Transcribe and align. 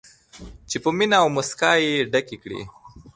چې 0.69 0.77
په 0.83 0.89
مینه 0.97 1.17
او 1.21 1.27
موسکا 1.35 1.71
یې 1.83 2.07
ډکې 2.11 2.37
کړي. 2.43 2.61